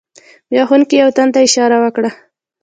[0.49, 2.09] بیا ښوونکي یو تن ته اشاره وکړه.